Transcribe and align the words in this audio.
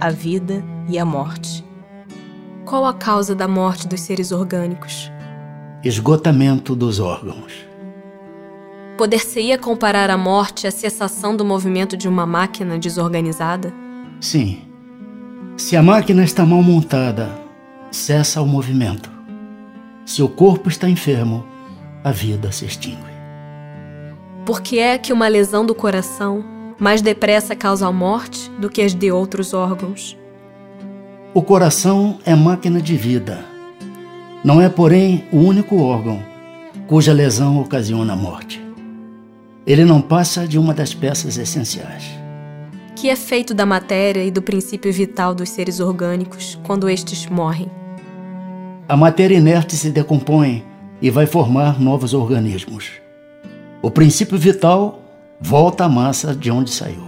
a 0.00 0.10
vida 0.10 0.64
e 0.88 0.98
a 0.98 1.04
morte. 1.04 1.64
Qual 2.64 2.84
a 2.84 2.94
causa 2.94 3.34
da 3.34 3.48
morte 3.48 3.88
dos 3.88 4.00
seres 4.00 4.30
orgânicos? 4.30 5.10
Esgotamento 5.82 6.76
dos 6.76 7.00
órgãos. 7.00 7.66
Poder-se-ia 8.96 9.58
comparar 9.58 10.10
a 10.10 10.18
morte 10.18 10.66
à 10.66 10.70
cessação 10.70 11.36
do 11.36 11.44
movimento 11.44 11.96
de 11.96 12.08
uma 12.08 12.26
máquina 12.26 12.78
desorganizada? 12.78 13.72
Sim. 14.20 14.62
Se 15.56 15.76
a 15.76 15.82
máquina 15.82 16.22
está 16.22 16.44
mal 16.44 16.62
montada, 16.62 17.30
cessa 17.90 18.42
o 18.42 18.46
movimento. 18.46 19.10
Se 20.04 20.22
o 20.22 20.28
corpo 20.28 20.68
está 20.68 20.88
enfermo, 20.88 21.44
a 22.04 22.10
vida 22.10 22.52
se 22.52 22.64
extingue. 22.64 22.98
Por 24.44 24.60
que 24.60 24.78
é 24.78 24.96
que 24.98 25.12
uma 25.12 25.28
lesão 25.28 25.64
do 25.64 25.74
coração 25.74 26.57
mais 26.78 27.02
depressa 27.02 27.56
causa 27.56 27.86
a 27.86 27.92
morte 27.92 28.50
do 28.58 28.70
que 28.70 28.80
as 28.82 28.94
de 28.94 29.10
outros 29.10 29.52
órgãos? 29.52 30.16
O 31.34 31.42
coração 31.42 32.18
é 32.24 32.34
máquina 32.34 32.80
de 32.80 32.96
vida. 32.96 33.44
Não 34.44 34.60
é, 34.60 34.68
porém, 34.68 35.24
o 35.32 35.38
único 35.38 35.76
órgão 35.76 36.22
cuja 36.86 37.12
lesão 37.12 37.60
ocasiona 37.60 38.14
a 38.14 38.16
morte. 38.16 38.62
Ele 39.66 39.84
não 39.84 40.00
passa 40.00 40.48
de 40.48 40.58
uma 40.58 40.72
das 40.72 40.94
peças 40.94 41.36
essenciais. 41.36 42.04
Que 42.96 43.10
é 43.10 43.16
feito 43.16 43.52
da 43.52 43.66
matéria 43.66 44.24
e 44.24 44.30
do 44.30 44.40
princípio 44.40 44.90
vital 44.90 45.34
dos 45.34 45.50
seres 45.50 45.80
orgânicos 45.80 46.58
quando 46.64 46.88
estes 46.88 47.26
morrem? 47.26 47.70
A 48.88 48.96
matéria 48.96 49.36
inerte 49.36 49.76
se 49.76 49.90
decompõe 49.90 50.64
e 51.02 51.10
vai 51.10 51.26
formar 51.26 51.78
novos 51.78 52.14
organismos. 52.14 52.90
O 53.82 53.90
princípio 53.90 54.38
vital 54.38 55.02
volta 55.40 55.84
à 55.84 55.88
massa 55.88 56.34
de 56.34 56.50
onde 56.50 56.70
saiu. 56.70 57.07